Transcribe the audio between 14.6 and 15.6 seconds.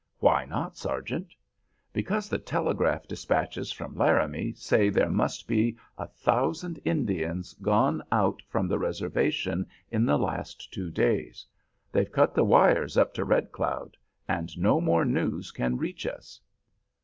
more news